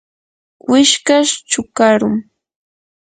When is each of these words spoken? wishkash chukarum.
wishkash 0.69 1.31
chukarum. 1.51 2.15